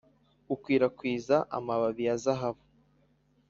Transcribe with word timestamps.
ukwirakwiza 0.53 1.37
amababi 1.57 2.01
ya 2.07 2.15
zahabu! 2.23 2.63